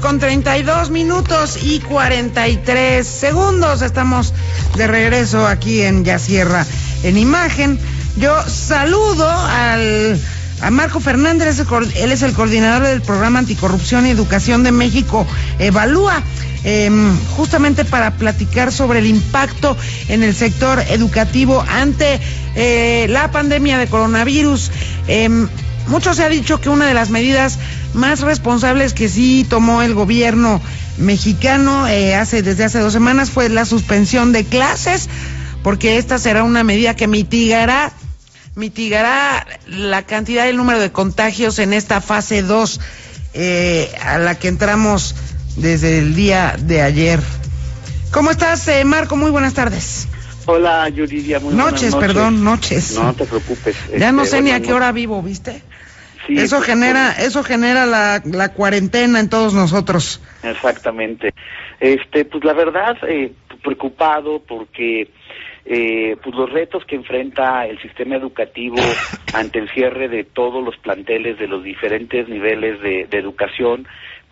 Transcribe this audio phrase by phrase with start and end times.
[0.00, 3.82] con 32 minutos y 43 segundos.
[3.82, 4.32] Estamos
[4.76, 6.66] de regreso aquí en Ya Sierra
[7.02, 7.78] en imagen.
[8.16, 10.20] Yo saludo al
[10.60, 11.60] a Marco Fernández,
[11.96, 15.24] él es el coordinador del programa Anticorrupción y Educación de México,
[15.60, 16.20] Evalúa,
[16.64, 19.76] em, justamente para platicar sobre el impacto
[20.08, 22.20] en el sector educativo ante
[22.56, 24.72] eh, la pandemia de coronavirus.
[25.06, 25.48] Em,
[25.88, 27.58] mucho se ha dicho que una de las medidas
[27.94, 30.60] más responsables que sí tomó el gobierno
[30.98, 35.08] mexicano eh, hace desde hace dos semanas fue la suspensión de clases,
[35.62, 37.92] porque esta será una medida que mitigará
[38.54, 42.80] mitigará la cantidad y el número de contagios en esta fase 2
[43.34, 45.14] eh, a la que entramos
[45.56, 47.20] desde el día de ayer.
[48.10, 49.16] ¿Cómo estás, eh, Marco?
[49.16, 50.08] Muy buenas tardes.
[50.50, 51.40] Hola, Yuridia.
[51.40, 52.98] Muy noches, noches, perdón, noches.
[52.98, 53.76] No te preocupes.
[53.98, 55.62] Ya no este, sé ni a qué hora vivo, ¿viste?
[56.26, 60.22] Sí, eso genera, eso genera la, la, cuarentena en todos nosotros.
[60.42, 61.34] Exactamente.
[61.80, 63.30] Este, pues la verdad, eh,
[63.62, 65.10] preocupado porque
[65.66, 68.76] eh, pues los retos que enfrenta el sistema educativo
[69.34, 73.86] ante el cierre de todos los planteles de los diferentes niveles de, educación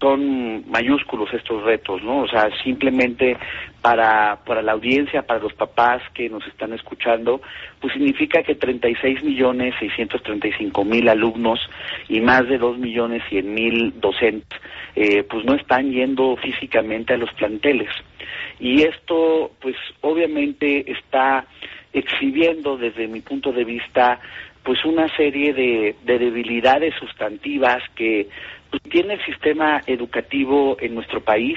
[0.00, 2.20] son mayúsculos estos retos, ¿no?
[2.22, 3.36] O sea, simplemente
[3.82, 7.40] para, para la audiencia, para los papás que nos están escuchando,
[7.80, 11.60] pues significa que 36 millones 635 mil alumnos
[12.08, 14.58] y más de 2 millones 100 mil docentes,
[14.94, 17.90] eh, pues no están yendo físicamente a los planteles.
[18.60, 21.46] Y esto, pues obviamente está
[21.92, 24.20] exhibiendo desde mi punto de vista,
[24.68, 28.28] pues una serie de, debilidades sustantivas que
[28.68, 31.56] pues, tiene el sistema educativo en nuestro país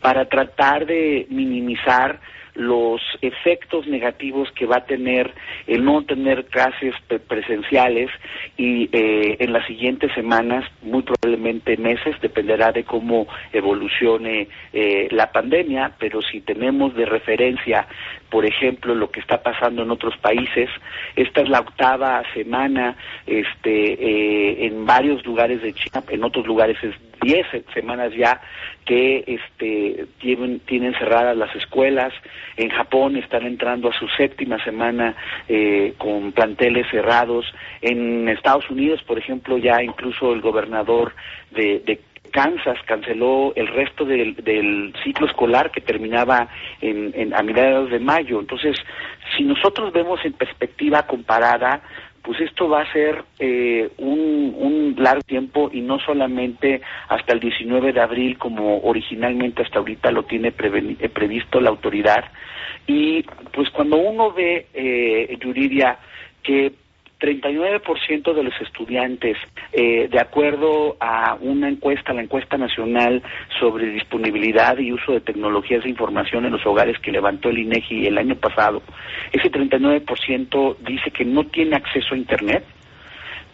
[0.00, 2.20] para tratar de minimizar
[2.54, 5.32] los efectos negativos que va a tener
[5.66, 6.94] el no tener clases
[7.26, 8.10] presenciales
[8.56, 15.32] y eh, en las siguientes semanas, muy probablemente meses, dependerá de cómo evolucione eh, la
[15.32, 17.88] pandemia, pero si tenemos de referencia,
[18.32, 20.70] por ejemplo, lo que está pasando en otros países,
[21.16, 26.78] esta es la octava semana este, eh, en varios lugares de China, en otros lugares
[26.82, 28.40] es diez semanas ya
[28.86, 32.14] que este, tienen, tienen cerradas las escuelas.
[32.56, 35.14] En Japón están entrando a su séptima semana
[35.46, 37.44] eh, con planteles cerrados.
[37.82, 41.12] En Estados Unidos, por ejemplo, ya incluso el gobernador
[41.50, 42.00] de,
[42.32, 46.48] Kansas canceló el resto del, ciclo escolar que terminaba
[46.80, 48.40] en, a mediados de mayo.
[48.40, 48.76] Entonces,
[49.36, 51.82] si nosotros vemos en perspectiva comparada,
[52.22, 57.40] pues esto va a ser eh, un, un, largo tiempo y no solamente hasta el
[57.40, 62.24] 19 de abril como originalmente hasta ahorita lo tiene eh, previsto la autoridad.
[62.86, 63.22] Y
[63.52, 65.98] pues cuando uno ve, eh, Yuridia,
[66.42, 66.72] que
[67.22, 69.36] 39% de los estudiantes,
[69.72, 73.22] eh, de acuerdo a una encuesta, la encuesta nacional
[73.60, 78.08] sobre disponibilidad y uso de tecnologías de información en los hogares que levantó el INEGI
[78.08, 78.82] el año pasado,
[79.32, 82.64] ese 39% dice que no tiene acceso a Internet.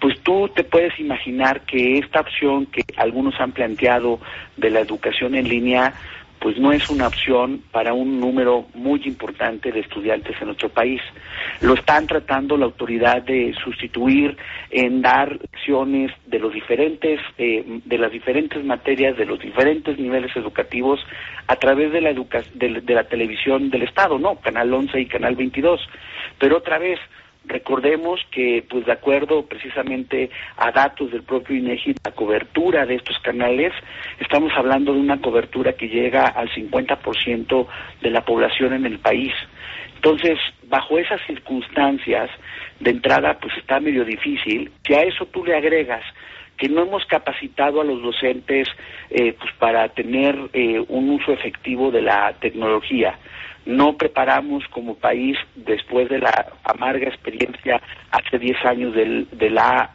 [0.00, 4.20] Pues tú te puedes imaginar que esta opción que algunos han planteado
[4.56, 5.92] de la educación en línea
[6.40, 11.00] pues no es una opción para un número muy importante de estudiantes en nuestro país.
[11.60, 14.36] Lo están tratando la autoridad de sustituir
[14.70, 20.34] en dar lecciones de los diferentes eh, de las diferentes materias de los diferentes niveles
[20.36, 21.00] educativos
[21.46, 25.36] a través de la de, de la televisión del estado, no, Canal 11 y Canal
[25.36, 25.80] 22.
[26.38, 26.98] Pero otra vez
[27.48, 33.18] Recordemos que, pues de acuerdo precisamente a datos del propio INEGI, la cobertura de estos
[33.20, 33.72] canales,
[34.20, 37.66] estamos hablando de una cobertura que llega al 50%
[38.02, 39.32] de la población en el país.
[39.96, 42.30] Entonces, bajo esas circunstancias,
[42.80, 44.70] de entrada, pues está medio difícil.
[44.86, 46.04] Si a eso tú le agregas
[46.58, 48.68] que no hemos capacitado a los docentes
[49.10, 53.16] eh, pues para tener eh, un uso efectivo de la tecnología,
[53.64, 57.80] no preparamos como país, después de la amarga experiencia
[58.10, 59.90] hace 10 años del, de la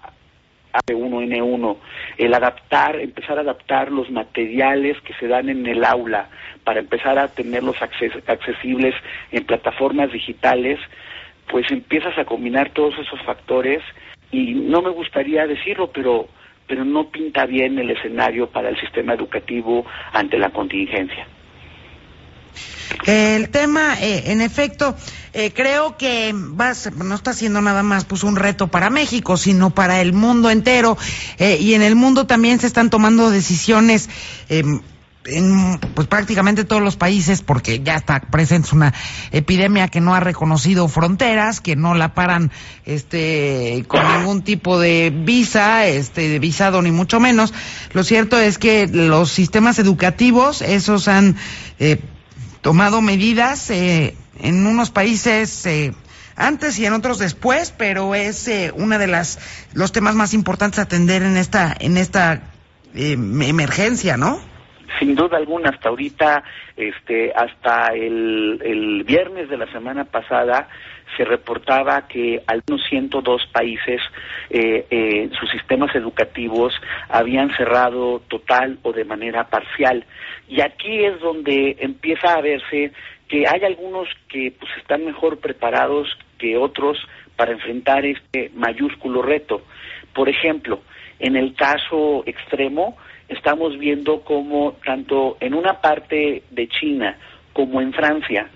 [0.88, 1.78] A1N1,
[2.18, 6.30] el adaptar, empezar a adaptar los materiales que se dan en el aula
[6.64, 8.96] para empezar a tenerlos accesibles
[9.32, 10.80] en plataformas digitales,
[11.50, 13.82] pues empiezas a combinar todos esos factores
[14.32, 16.28] y no me gustaría decirlo, pero
[16.68, 21.28] pero no pinta bien el escenario para el sistema educativo ante la contingencia.
[23.06, 24.96] El tema, eh, en efecto,
[25.34, 30.00] eh, creo que no está siendo nada más pues un reto para México, sino para
[30.02, 30.98] el mundo entero.
[31.40, 34.10] Eh, y en el mundo también se están tomando decisiones
[35.26, 38.94] en pues prácticamente todos los países porque ya está presente una
[39.32, 42.52] epidemia que no ha reconocido fronteras, que no la paran
[42.86, 47.54] este con ningún tipo de visa, este de visado ni mucho menos.
[47.94, 51.38] Lo cierto es que los sistemas educativos esos han
[51.80, 52.00] eh,
[52.62, 55.94] tomado medidas eh, en unos países eh,
[56.36, 59.40] antes y en otros después, pero es eh, una de las
[59.74, 62.52] los temas más importantes a atender en esta en esta
[62.96, 64.53] eh, emergencia, ¿no?
[65.00, 66.44] Sin duda alguna, hasta ahorita,
[66.76, 70.68] este, hasta el, viernes de la semana pasada,
[71.18, 74.02] se reportaba que al menos 102 países
[74.50, 76.74] eh, eh, sus sistemas educativos
[77.10, 80.06] habían cerrado total o de manera parcial.
[80.48, 82.92] Y aquí es donde empieza a verse
[83.28, 86.08] que hay algunos que pues, están mejor preparados
[86.38, 86.98] que otros
[87.36, 89.64] para enfrentar este mayúsculo reto.
[90.14, 90.82] Por ejemplo,
[91.20, 97.18] en el caso extremo, estamos viendo cómo tanto en una parte de China
[97.54, 98.48] como en Francia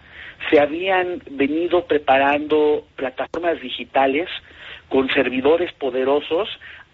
[0.50, 4.30] se habían venido preparando plataformas digitales
[4.90, 6.48] con servidores poderosos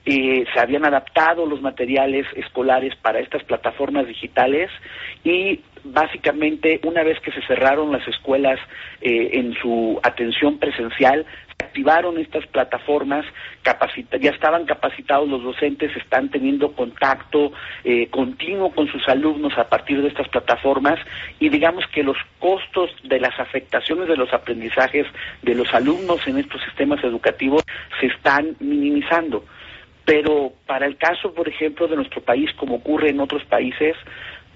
[0.06, 4.70] eh, se habían adaptado los materiales escolares para estas plataformas digitales
[5.24, 8.60] y básicamente una vez que se cerraron las escuelas
[9.00, 13.26] eh, en su atención presencial, se activaron estas plataformas,
[13.64, 17.52] capacita ya estaban capacitados los docentes, están teniendo contacto
[17.84, 21.00] eh, continuo con sus alumnos a partir de estas plataformas
[21.40, 25.08] y digamos que los costos de las afectaciones de los aprendizajes
[25.42, 27.64] de los alumnos en estos sistemas educativos
[28.00, 29.44] se están minimizando.
[30.06, 33.96] Pero para el caso, por ejemplo, de nuestro país, como ocurre en otros países,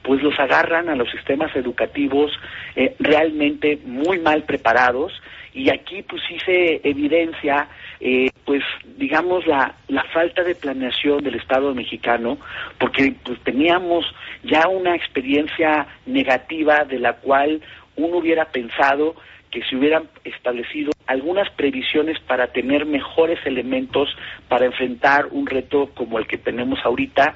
[0.02, 2.32] pues los agarran a los sistemas educativos
[2.76, 5.14] eh, realmente muy mal preparados
[5.54, 7.68] y aquí pues sí se evidencia
[8.00, 8.64] eh, pues
[8.98, 12.38] digamos la, la falta de planeación del Estado mexicano
[12.80, 14.06] porque pues teníamos
[14.44, 17.62] ya una experiencia negativa de la cual
[17.96, 19.16] uno hubiera pensado
[19.52, 24.10] que se hubieran establecido algunas previsiones para tener mejores elementos
[24.48, 27.34] para enfrentar un reto como el que tenemos ahorita,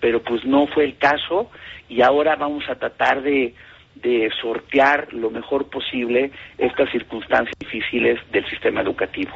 [0.00, 1.50] pero pues no fue el caso
[1.88, 3.54] y ahora vamos a tratar de,
[3.96, 9.32] de sortear lo mejor posible estas circunstancias difíciles del sistema educativo.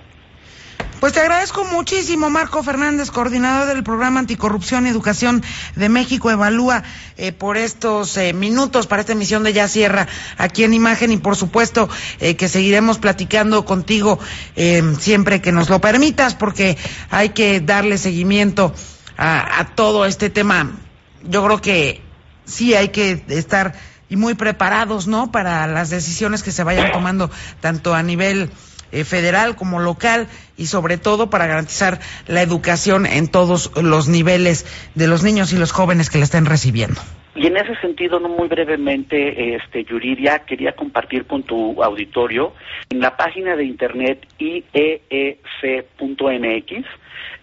[1.01, 5.45] Pues te agradezco muchísimo, Marco Fernández, coordinador del programa Anticorrupción y Educación
[5.77, 6.83] de México, Evalúa
[7.17, 10.09] eh, por estos eh, minutos para esta emisión de Ya Sierra
[10.39, 11.89] aquí en Imagen y por supuesto
[12.19, 14.19] eh, que seguiremos platicando contigo
[14.57, 16.77] eh, siempre que nos lo permitas porque
[17.11, 18.75] hay que darle seguimiento
[19.19, 20.79] a, a todo este tema.
[21.23, 22.01] Yo creo que
[22.45, 23.75] sí hay que estar
[24.09, 25.31] y muy preparados, ¿no?
[25.31, 27.31] Para las decisiones que se vayan tomando
[27.61, 28.51] tanto a nivel
[28.91, 34.65] eh, federal como local y sobre todo para garantizar la educación en todos los niveles
[34.95, 36.99] de los niños y los jóvenes que la estén recibiendo.
[37.35, 42.55] Y en ese sentido, no muy brevemente, este Yuridia, quería compartir con tu auditorio
[42.89, 44.99] en la página de internet ieec.mx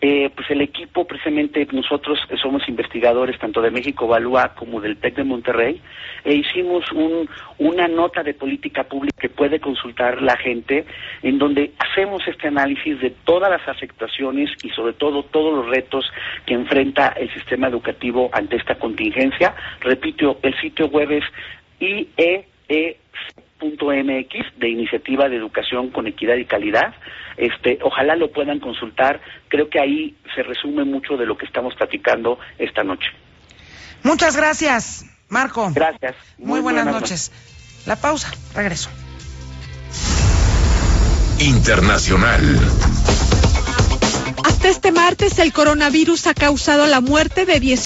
[0.02, 4.98] eh, pues el equipo, precisamente nosotros que somos investigadores tanto de México Valúa como del
[4.98, 5.82] TEC de Monterrey,
[6.24, 10.86] e hicimos un, una nota de política pública que puede consultar la gente,
[11.24, 16.06] en donde hacemos este análisis de todas las afectaciones y sobre todo todos los retos
[16.46, 19.56] que enfrenta el sistema educativo ante esta contingencia.
[19.82, 21.24] Repito, el sitio web es
[21.80, 26.94] IEE mx de iniciativa de educación con equidad y calidad.
[27.38, 29.22] Este, ojalá lo puedan consultar.
[29.50, 33.08] Creo que ahí se resume mucho de lo que estamos platicando esta noche.
[34.04, 35.72] Muchas gracias, Marco.
[35.74, 36.16] Gracias.
[36.38, 37.32] Muy, buenas, noches.
[37.86, 38.90] La pausa, regreso.
[41.40, 42.42] Internacional.
[44.46, 47.74] Hasta este martes el coronavirus ha causado la muerte de 10